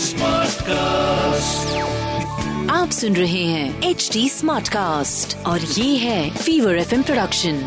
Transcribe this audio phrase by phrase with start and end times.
[0.00, 1.78] Smart cast
[2.70, 7.60] आप सुन रहे हैं एच डी स्मार्ट कास्ट और ये है फीवर एफ़ प्रोडक्शन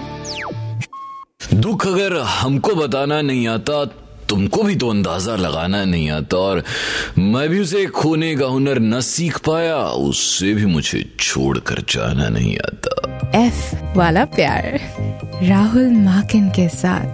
[1.54, 3.86] दुख अगर हमको बताना नहीं आता
[4.30, 6.64] तुमको भी तो अंदाज़ा लगाना नहीं आता और
[7.18, 12.30] मैं भी उसे खोने का हुनर न सीख पाया उससे भी मुझे छोड़ कर जाना
[12.30, 12.94] नहीं आता।
[13.46, 14.80] एफ़ वाला प्यार
[15.44, 17.14] राहुल माकिन के साथ।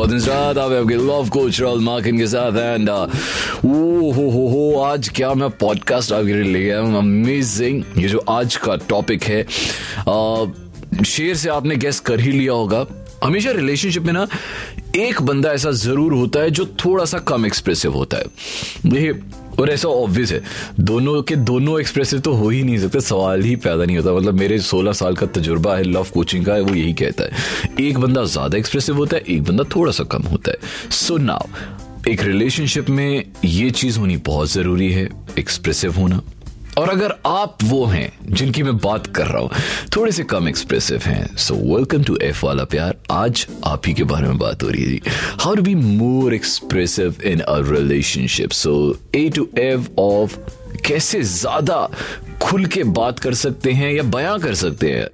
[0.00, 5.50] खुदरात आप आपके। लव माकिन के साथ एंड ओ हो हो हो आज क्या मैं
[5.50, 11.34] पॉडकास्ट आपके लिए ले गया हूँ। अमेजिंग ये जो आज का टॉपिक है uh, शेर
[11.34, 12.86] से आपने गैस कर ही लिया होगा।
[13.24, 14.26] हमेशा रिलेशनशिप में ना
[14.96, 18.24] एक बंदा ऐसा ज़रूर होता है जो थोड़ा सा कम एक्सप्रेसिव होता है।
[18.86, 19.12] देखिए
[19.58, 20.42] और ऐसा ऑब्वियस है।
[20.80, 24.34] दोनों के दोनों एक्सप्रेसिव तो हो ही नहीं सकते, सवाल ही पैदा नहीं होता। मतलब
[24.34, 27.98] मेरे 16 साल का तजुर्बा है लव कोचिंग का है, वो यही कहता है। एक
[27.98, 31.46] बंदा ज़्यादा एक्सप्रेसिव होता है, एक बंदा थोड़ा सा कम होता है। सो so नाउ
[32.08, 36.20] एक रिलेशनशिप में ये चीज़ होनी बहुत ज़रूरी है एक्सप्रेसिव होना।
[36.80, 39.50] और अगर आप वो हैं जिनकी मैं बात कर रहा हूँ,
[39.96, 44.04] थोड़े से कम एक्सप्रेसिव हैं। सो वेलकम टू एफ़ वाला प्यार। आज आप ही के
[44.04, 48.74] बारे में बात हो रही है how to be more expressive in a relationship so
[49.16, 50.36] A to F of
[50.86, 51.88] कैसे ज़्यादा
[52.42, 55.06] खुल के बात कर सकते हैं या बयां कर सकते हैं?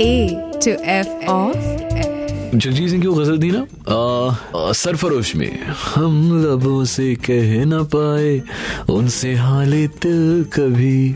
[0.00, 0.28] A
[0.64, 2.11] to F of
[2.54, 4.72] Jagjit Singh की गज़ल थी ना?
[4.74, 8.42] सरफरोश में। हम लबों से कह न पाए,
[8.90, 11.14] उनसे हाले दिल कभी,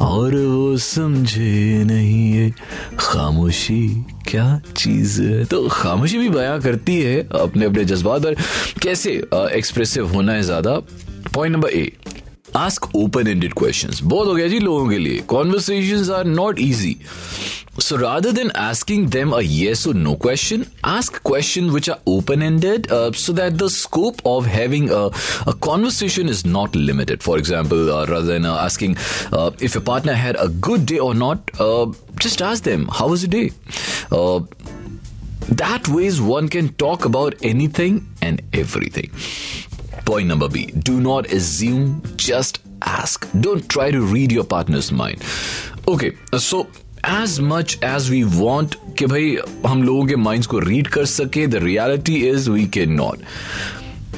[0.00, 2.50] और वो समझे नहीं है,
[2.98, 3.86] खामोशी
[4.28, 5.44] क्या चीज़ है?
[5.44, 8.34] तो खामोशी भी बयां करती है अपने अपने जज्बात, और
[8.82, 10.76] कैसे एक्सप्रेसिव होना है ज़्यादा?
[11.34, 11.90] Point number A
[12.56, 16.96] ask open ended questions बहुत हो गया जी लोगों के लिए। Conversation are not easy
[17.78, 22.92] So rather than asking them a yes or no question, ask questions which are open-ended
[22.92, 25.10] uh, so that the scope of having a,
[25.46, 27.22] a conversation is not limited.
[27.22, 28.98] For example, uh, rather than uh, asking
[29.32, 33.08] uh, if your partner had a good day or not, uh, just ask them, how
[33.08, 33.52] was your day?
[34.10, 34.40] Uh,
[35.48, 39.10] that ways one can talk about anything and everything.
[40.04, 43.26] Point number B do not assume, just ask.
[43.40, 45.22] Don't try to read your partner's mind.
[45.88, 46.68] Okay, so
[47.06, 49.36] as much as we want कि भाई
[49.66, 53.18] हम लोगों के minds को read कर सके the reality is we can not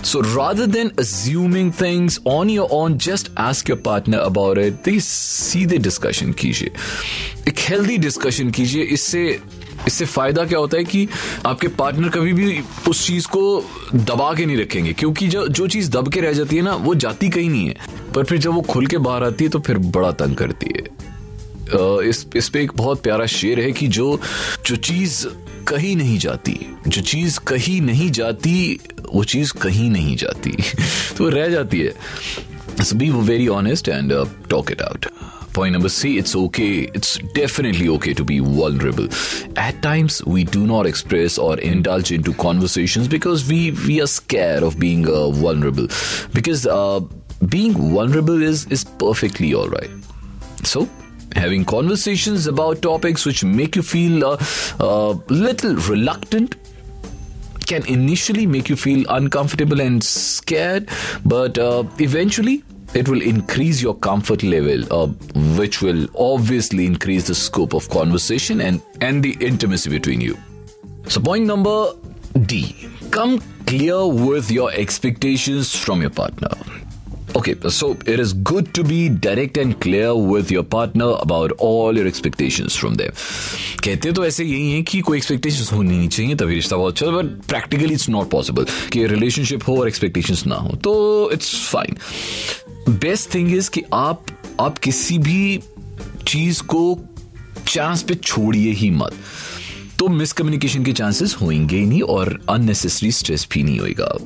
[0.05, 4.75] So rather than assuming things on your own, just ask your partner about it.
[4.85, 6.71] देखिए सीधे डिस्कशन कीजिए।
[7.49, 9.23] एक हेल्दी डिस्कशन कीजिए। इससे
[9.87, 11.09] इससे फ़ायदा क्या होता है कि
[11.47, 15.91] आपके पार्टनर कभी भी उस चीज़ को दबा के नहीं रखेंगे क्योंकि जो जो चीज़
[15.91, 17.77] दब के रह जाती है ना वो जाती कहीं नहीं है।
[18.15, 20.85] पर फिर जब वो खुल के बाहर आती है तो फिर बड़ा तंग करती है।
[22.09, 24.19] इस इस पे एक बहुत प्यारा शेर है कि जो
[24.67, 25.27] जो चीज़
[25.69, 26.59] कहीं नहीं जाती
[26.89, 28.57] जो चीज़ कहीं नहीं जाती
[29.13, 30.57] वो चीज़ कहीं नहीं जाती
[31.19, 34.13] तो रह जाती है so be very honest and
[34.51, 35.07] talk it out
[35.55, 36.91] Point number C, it's okay.
[36.95, 39.07] It's definitely okay to be vulnerable.
[39.57, 43.61] At times, we do not express or indulge into conversations because we
[43.91, 45.87] we are scared of being uh, vulnerable.
[46.33, 46.99] Because uh,
[47.55, 49.95] being vulnerable is is perfectly all right.
[50.65, 50.89] So
[51.35, 54.39] having conversations about topics which make you feel a uh,
[54.81, 56.57] uh, little reluctant
[57.67, 60.89] can initially make you feel uncomfortable and scared,
[61.25, 62.63] but uh, eventually
[62.95, 65.07] it will increase your comfort level, uh,
[65.57, 70.37] which will obviously increase the scope of conversation and, and the intimacy between you.
[71.09, 71.93] So, point number
[72.43, 76.51] D come clear with your expectations from your partner.
[77.37, 81.97] Okay, so it is good to be direct and clear with your partner about all
[81.97, 83.11] your expectations from them.
[83.85, 87.07] कहते तो ऐसे यही है कि कोई expectations होनी नहीं चाहिए तभी रिश्ता बहुत अच्छा
[87.07, 91.97] but practically it's not possible कि रिलेशनशिप हो और एक्सपेक्टेशंस ना हो तो it's fine
[92.89, 94.27] best thing is कि आप
[94.61, 95.61] आप किसी भी
[96.27, 96.99] चीज़ को
[97.69, 99.13] चांस पे छोड़िए ही मत।
[99.99, 104.17] तो मिसकम्युनिकेशन के चांसेस होंगे ही नहीं और अननेसेसरी स्ट्रेस भी नहीं होएगा।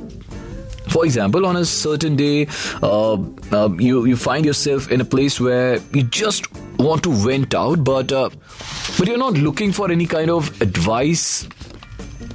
[0.99, 2.49] For example, on a certain day,
[2.83, 3.12] uh,
[3.53, 7.85] uh, you you find yourself in a place where you just want to vent out,
[7.85, 8.31] but uh,
[8.99, 11.47] but you're not looking for any kind of advice.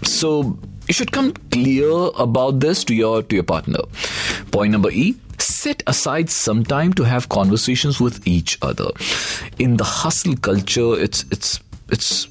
[0.03, 0.57] So
[0.87, 1.91] you should come clear
[2.27, 3.83] about this to your to your partner.
[4.51, 8.91] Point number E: set aside some time to have conversations with each other.
[9.59, 12.29] In the hustle culture, it's it's it's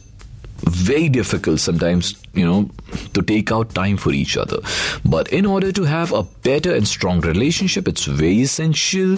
[0.64, 2.70] very difficult sometimes, you know,
[3.14, 4.58] to take out time for each other.
[5.04, 9.16] But in order to have a better and strong relationship, it's very essential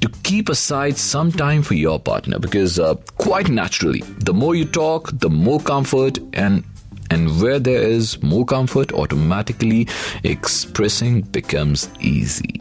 [0.00, 4.64] to keep aside some time for your partner because uh, quite naturally, the more you
[4.64, 6.64] talk, the more comfort and
[7.12, 9.86] And where there is more comfort, automatically
[10.24, 12.60] expressing becomes easy.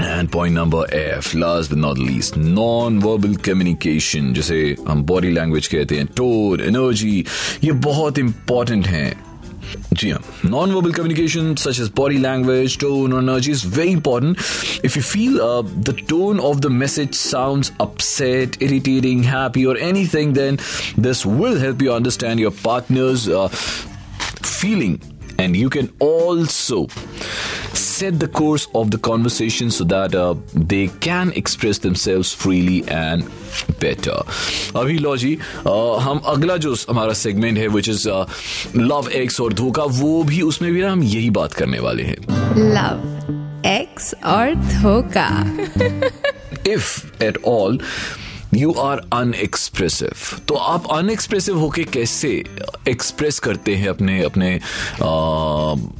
[0.00, 5.66] And point number F last but not least non verbal communication जिसे हम body language
[5.66, 7.24] कहते हैं tone energy
[7.64, 9.16] ये बहुत important है।
[9.92, 14.36] जी हाँ non verbal communication such as body language tone और energy is very important
[14.84, 15.38] if you feel
[15.78, 20.58] the tone of the message sounds upset irritating happy और anything then
[20.98, 23.28] this will help you understand your partner's
[24.64, 25.00] feeling.
[25.38, 26.76] And you can also
[27.96, 30.34] set the course of the conversation so that uh,
[30.72, 33.28] they can express themselves freely and
[33.80, 34.18] better
[34.76, 38.08] अभी लो जी uh, हम अगला जो हमारा segment which which is
[38.76, 42.16] love x और धोखा वो भी उसमें भी ना हम यही बात करने वाले हैं
[42.74, 45.28] लव एक्स और धोखा
[46.72, 47.78] if at all
[48.56, 50.12] you are unexpressive
[50.48, 52.44] तो आप अनएक्सप्रेसिव होके कैसे
[52.88, 55.10] एक्सप्रेस करते हैं अपने अपने आ,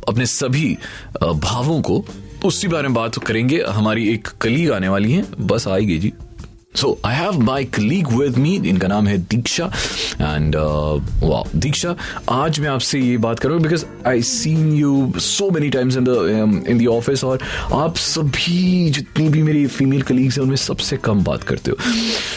[0.09, 0.79] अपने सभी
[1.23, 2.05] भावों को?
[2.45, 6.13] उसी बारे में बात करेंगे। हमारी एक कलीग आने वाली है। बस आएगी जी।
[6.75, 9.65] So I have my colleague with me इनका नाम है दीक्षा।
[10.21, 10.57] एंड
[11.25, 11.97] वाह दीक्षा
[12.29, 16.65] आज मैं आपसे ये बात कर because I seen you so many times in the
[16.69, 17.41] in the office और
[17.73, 21.77] आप सभी जितनी भी मेरी फीमेल कलीग्स हैं उनमें सबसे कम बात करते हो।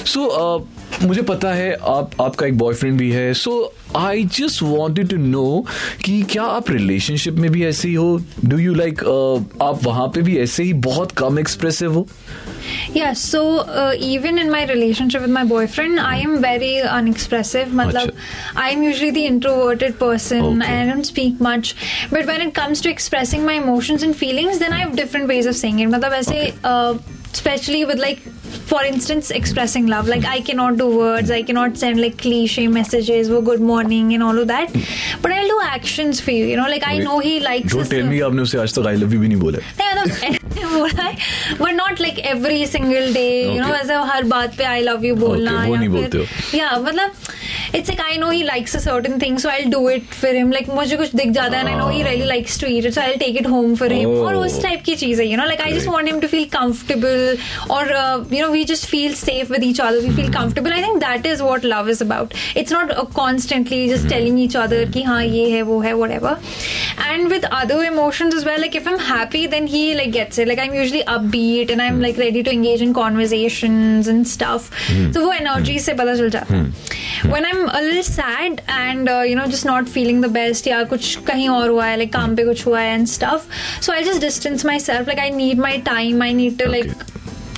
[0.06, 3.52] सो so, uh, मुझे पता है आप आपका एक बॉयफ्रेंड भी है so
[3.96, 5.66] I just wanted to know
[6.06, 8.22] कि क्या आप रिलेशनशिप में भी ऐसे ही हो?
[8.46, 9.00] डू यू लाइक
[9.62, 12.08] आप वहाँ पे भी ऐसे ही बहुत कम एक्सप्रेसिव हो?
[12.96, 13.42] या so
[14.06, 18.12] even in my relationship with my boyfriend I am very unexpressive मतलब
[18.58, 21.76] I am usually the introverted person I don't speak much
[22.14, 25.48] but when it comes to expressing my emotions and feelings then I have different ways
[25.48, 26.52] of saying मतलब ऐसे
[27.36, 28.20] specially with like
[28.67, 30.09] say, uh, especially with like, for instance, expressing love.
[30.09, 34.23] Like, I cannot do words, I cannot send like cliche messages, well, good morning, and
[34.23, 34.73] all of that.
[35.23, 37.91] But I'll do actions for you, you know, like I know he likes don't this-
[37.91, 41.03] tell me आपने उसे आज तक आई love you भी नहीं बोला नहीं, मतलब बोला
[41.03, 41.17] है
[41.61, 43.81] but not like every single day you know Okay.
[43.81, 46.59] ऐसे हर बात पे आई लव यू बोलना Okay, वो या नहीं फिर- बोलते हो।
[46.59, 47.13] या मतलब
[47.75, 50.53] It's like I know he likes a certain thing so I do it for him
[50.53, 52.95] like मुझे कुछ दिख जाता है and I know he really likes to eat it
[52.95, 54.63] so I take it home for him और उस Oh.
[54.63, 55.95] Type की चीज है you know like I just Great.
[55.95, 57.37] Want him to feel comfortable
[57.71, 57.91] और
[58.33, 61.27] you know we just feel safe with each other we feel comfortable I think that
[61.27, 65.49] is what love is about it's not constantly just telling each other कि हाँ ये
[65.51, 66.31] है वो है whatever
[67.13, 70.49] and with other emotions as well like if i'm happy then he like gets it
[70.51, 75.25] like i'm usually upbeat and i'm like ready to engage in conversations and stuff so
[75.27, 79.37] वो energy से पता चल जाता है when i'm a little sad and uh, you
[79.37, 82.45] know just not feeling the best या कुछ कहीं और हुआ है like काम पे
[82.45, 83.47] कुछ हुआ है and stuff
[83.81, 86.91] so i just distance myself like i need my time i need to like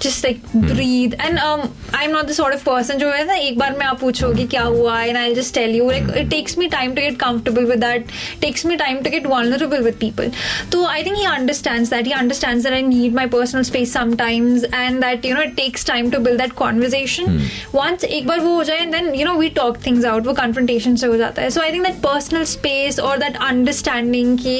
[0.01, 3.58] just like breathe and um i'm not the sort of person जो है ना एक
[3.60, 6.70] बार में आप पूछोगे क्या हुआ and i'll just tell you like it takes me
[6.70, 10.32] time to get comfortable with that takes me time to get vulnerable with people
[10.74, 14.64] so i think he understands that he understands that i need my personal space sometimes
[14.84, 17.40] and that you know it takes time to build that conversation
[17.74, 20.36] once एक बार वो हो जाए and then you know we talk things out वो
[20.42, 24.56] confrontation से हो जाता है so i think that personal space or that understanding कि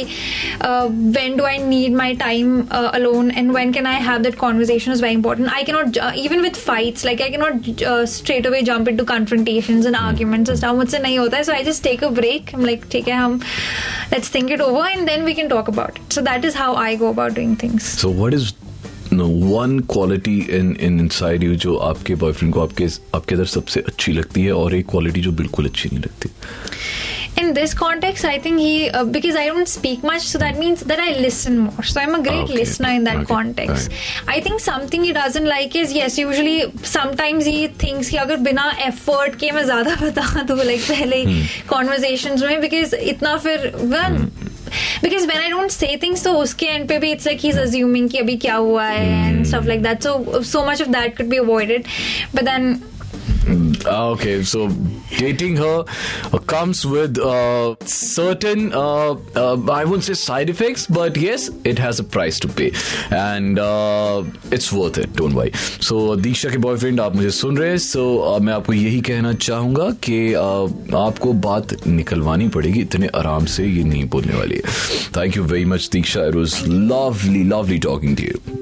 [0.62, 0.88] uh,
[1.18, 4.94] when do i need my time uh, alone and when can i have that conversation
[4.98, 8.64] is very important i cannot uh, even with fights like i cannot uh, straight away
[8.64, 12.08] jump into confrontations and arguments and stuff मुझसे नहीं होता है so i just take
[12.08, 13.40] a break i'm like ठीक है हम
[14.14, 16.72] let's think it over and then we can talk about it so that is how
[16.76, 18.54] i go about doing things So what is
[19.14, 24.12] one quality in in inside you जो आपके boyfriend को आपके आपके अंदर सबसे अच्छी
[24.14, 26.30] लगती है और एक क्वालिटी जो बिल्कुल अच्छी नहीं लगती
[27.43, 30.81] in this context i think he uh, because i don't speak much so that means
[30.93, 32.55] that i listen more so i'm a great Okay.
[32.61, 33.27] listener in that Okay.
[33.35, 33.91] context
[34.37, 36.57] i think something he doesn't like is yes usually
[36.95, 41.23] sometimes he thinks कि अगर बिना effort के मैं ज्यादा बता दूँ like पहले
[41.75, 44.19] conversations में because इतना फिर well,
[45.03, 48.09] because when I don't say things तो उसके end पे भी it's like he's assuming
[48.13, 51.31] कि अभी क्या हुआ है and stuff like that so so much of that could
[51.37, 51.87] be avoided
[52.35, 52.88] but then Ah,
[53.86, 54.68] okay, so
[55.18, 55.84] dating her
[56.34, 61.80] uh, comes with uh, certain, uh, uh, I wouldn't say side effects, but yes, it
[61.80, 62.72] has a price to pay,
[63.12, 65.14] and uh, it's worth it.
[65.14, 65.52] Don't worry.
[65.82, 69.34] So दीक्षा के boyfriend आप मुझे सुन रहे हैं so uh, मैं आपको यही कहना
[69.34, 75.12] चाहूँगा कि uh, आपको बात निकलवानी पड़ेगी इतने आराम से ये नहीं बोलने वाली है
[75.18, 78.58] thank you very much Diksha it was lovely lovely talking to you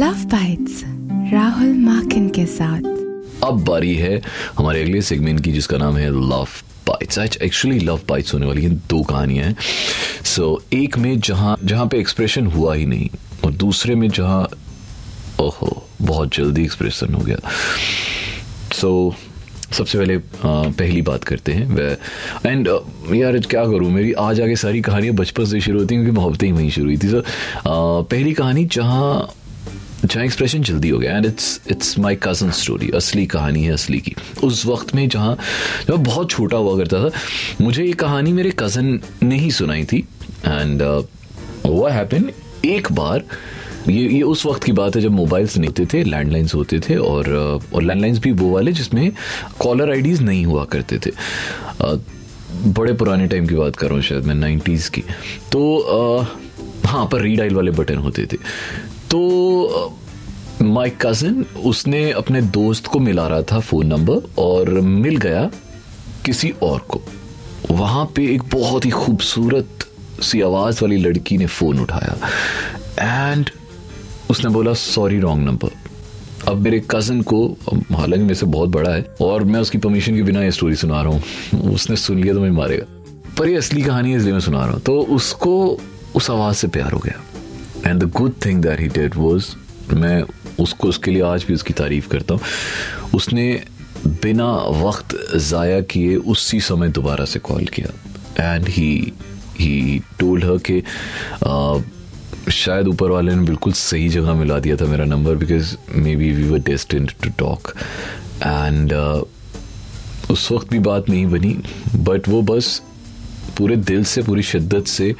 [0.00, 0.82] love bites
[1.32, 3.01] Rahul Makin के साथ
[3.44, 4.20] अब बारी है
[4.58, 6.48] हमारे अगले सेगमेंट की जिसका नाम है लव
[6.88, 9.56] बाइट्स आज एक्चुअली लव बाइट्स होने वाली हैं दो कहानियाँ हैं।
[10.24, 13.08] सो एक में जहाँ जहाँ पे एक्सप्रेशन हुआ ही नहीं
[13.44, 14.42] और दूसरे में जहाँ
[15.40, 17.36] ओहो बहुत जल्दी एक्सप्रेशन हो गया।
[18.72, 21.96] सो so, सबसे पहले पहली बात करते हैं
[22.46, 22.68] एंड
[23.14, 23.90] यार क्या करूँ?
[23.90, 26.86] मेरी आज आगे सारी कहानियाँ बचपन से शुरू होती हैं क्योंकि मोहब्बतें ही वहीं शुरू
[26.86, 27.22] हुई थी। सो
[28.10, 29.34] पहली कहानी जहाँ
[30.04, 33.98] जहाँ एक्सप्रेशन जल्दी हो गया। And it's it's my cousin story असली कहानी है असली
[34.00, 35.36] की। उस वक्त में जहाँ
[35.88, 37.10] जब बहुत छोटा हुआ करता था
[37.60, 39.98] मुझे ये कहानी मेरे कज़न ने ही सुनाई थी।
[40.46, 40.82] एंड
[41.66, 42.30] वो हैपन
[42.64, 43.24] एक बार
[43.88, 46.96] ये ये उस वक्त की बात है जब मोबाइल्स नहीं होते थे लैंडलाइंस होते थे
[46.96, 49.12] और uh, और लैंडलाइंस भी वो वाले जिसमें
[49.58, 51.98] कॉलर आईडीज नहीं हुआ करते थे। Uh,
[52.66, 55.02] बड़े पुराने टाइम की बात कर रहा हूँ शायद मैं नाइन्टीज़ की।
[55.52, 56.26] तो uh,
[56.86, 58.36] हाँ पर रीडाइल वाले बटन होते थे।
[59.12, 59.98] तो
[60.62, 65.50] माय कजिन उसने अपने दोस्त को मिला रहा था फ़ोन नंबर और मिल गया
[66.26, 67.00] किसी और को।
[67.70, 69.68] वहाँ पे एक बहुत ही खूबसूरत
[70.22, 72.16] सी आवाज़ वाली लड़की ने फ़ोन उठाया।
[73.30, 73.50] एंड
[74.30, 75.70] उसने बोला सॉरी रॉन्ग नंबर
[76.48, 77.56] अब मेरे कज़न को,
[77.92, 81.02] हालाँकि मेरे से बहुत बड़ा है, और मैं उसकी परमिशन के बिना ये स्टोरी सुना
[81.02, 82.86] रहा हूँ। उसने सुन लिया तो मैं मारेगा।
[83.38, 85.78] पर ये असली कहानी है इसलिए मैं सुना रहा हूँ। तो उसको
[86.14, 87.22] उस आवाज़ से प्यार हो गया।
[87.86, 89.54] And the good thing that he did was
[89.94, 90.22] मैं
[90.60, 92.42] उसको उसके लिए आज भी उसकी तारीफ़ करता हूँ।
[93.14, 93.44] उसने
[94.22, 99.12] बिना वक्त ज़ाया किए उसी समय दोबारा से कॉल किया। एंड ही
[99.58, 100.82] ही टोल्ड हर के
[102.52, 105.76] शायद ऊपर वाले ने बिल्कुल सही जगह मिला दिया था मेरा number because
[106.16, 107.68] maybe we were destined to talk
[108.42, 108.92] and
[110.30, 111.56] उस वक्त भी बात नहीं बनी।
[111.96, 112.80] बट वो बस
[113.58, 115.14] पूरे दिल से पूरी शिद्दत से आ,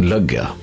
[0.00, 0.56] लग गया।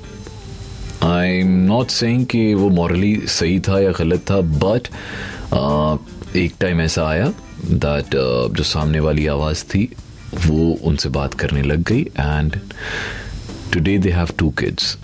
[1.04, 4.88] आई एम नॉट सेइंग कि वो मॉरली सही था या गलत था बट
[5.54, 7.34] uh, एक टाइम ऐसा आया
[7.66, 9.94] दैट uh, जो सामने वाली आवाज़ थी
[10.46, 12.60] वो उनसे बात करने लग गई and
[13.74, 14.98] today they have two kids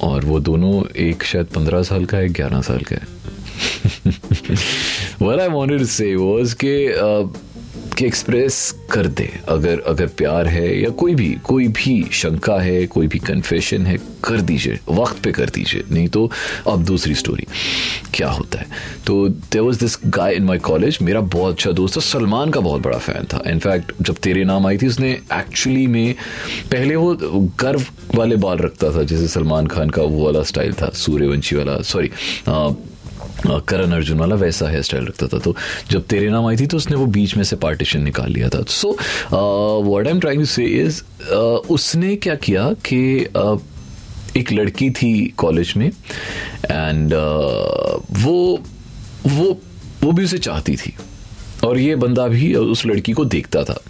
[0.00, 3.16] और वो दोनों एक शायद पंद्रह साल का है ग्यारह साल का है।
[5.20, 6.92] I wanted to say was कि
[7.98, 12.86] कि एक्सप्रेस कर दे। अगर अगर प्यार है या कोई भी कोई भी शंका है,
[12.86, 16.30] कोई भी कन्फेशन है, कर दीजिए। वक्त पे कर दीजिए। नहीं तो
[16.68, 17.46] अब दूसरी स्टोरी
[18.14, 18.66] क्या होता है?
[19.06, 22.60] तो there was this guy in my college मेरा बहुत अच्छा दोस्त था, सलमान का
[22.60, 26.14] बहुत बड़ा फ़ैन था। इनफैक्ट जब तेरे नाम आई थी, उसने एक्चुअली में
[26.72, 27.14] पहले वो
[27.60, 27.84] गर्व
[28.14, 32.10] वाले बाल रखता था, जैसे सलमान खान का वो वाला स्टाइल था, सूर्यवंशी वाला सॉरी
[33.44, 35.54] करण अर्जुन वाला वैसा हेयर स्टाइल रखता था। तो
[35.90, 38.62] जब तेरे नाम आई थी तो उसने वो बीच में से पार्टीशन निकाल लिया था।
[38.68, 38.90] So
[39.82, 41.02] what I am trying to say is
[41.70, 43.58] उसने क्या किया कि uh,
[44.36, 48.58] एक लड़की थी कॉलेज में एंड uh, वो
[49.26, 49.58] वो
[50.02, 50.94] वो भी उसे चाहती थी।
[51.64, 53.80] और ये बंदा भी उस लड़की को देखता था।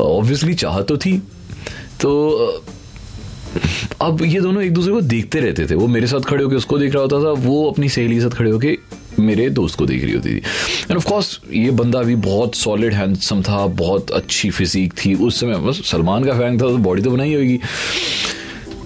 [0.00, 1.18] ऑब्वियसली चाह तो थी।
[2.00, 2.12] तो
[2.46, 2.81] uh,
[4.00, 6.78] अब ये दोनों एक दूसरे को देखते रहते थे। वो मेरे साथ खड़े होकर उसको
[6.78, 8.76] देख रहा होता था, वो अपनी सहेली के साथ खड़े होकर
[9.18, 10.38] मेरे दोस्त को देख रही होती थी।
[10.90, 15.40] एंड ऑफ़ कोर्स ये बंदा भी बहुत सॉलिड हैंडसम था, बहुत अच्छी फिजिक थी। उस
[15.40, 17.58] समय बस सलमान का फ़ैन था तो बॉडी तो बनाई होगी।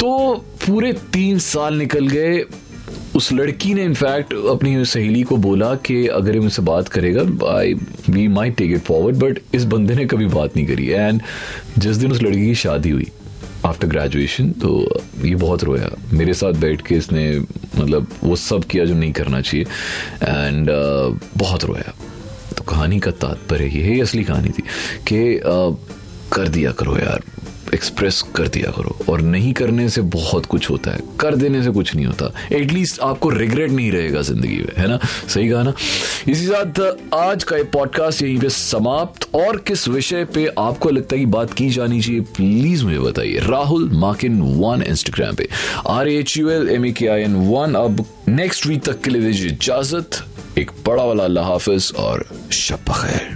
[0.00, 0.34] तो
[0.66, 2.44] पूरे तीन साल निकल गए,
[3.16, 7.74] उस लड़की ने इनफैक्ट अपनी सहेली को बोला कि अगर ये मुझसे बात करेगा I
[8.10, 11.22] we may take it forward but इस बंदे ने कभी बात नहीं करी। एंड
[11.78, 13.08] जिस दिन उस लड़की की शादी हुई
[13.66, 18.84] आफ्टर ग्रेजुएशन तो ये बहुत रोया। मेरे साथ बैठ के इसने मतलब वो सब किया
[18.84, 19.66] जो नहीं करना चाहिए।
[20.22, 21.94] एंड uh, बहुत रोया।
[22.56, 24.62] तो कहानी का तात्पर्य ये असली कहानी थी
[25.08, 25.74] कि uh,
[26.32, 27.22] कर दिया करो यार।
[27.76, 31.70] एक्सप्रेस कर दिया करो। और नहीं करने से बहुत कुछ होता है। कर देने से
[31.70, 34.98] कुछ नहीं होता। एटलीस्ट आपको रिग्रेट नहीं रहेगा ज़िंदगी में, है ना?
[35.28, 35.72] सही कहा ना?
[36.28, 36.80] इसी साथ,
[37.14, 41.26] आज का ये पॉडकास्ट यहीं पे समाप्त। और किस विषय पे आपको लगता है कि
[41.26, 45.48] बात की जानी चाहिए प्लीज़ मुझे बताइए। राहुल माकिन वन इंस्टाग्राम पे।
[45.88, 49.10] R H U L M A K I N one अब नेक्स्ट वीक तक के
[49.10, 50.24] लिए दीजिए इजाज़त।
[50.58, 53.35] एक बड़ा वाला अल्लाह हाफिज और शब खैर।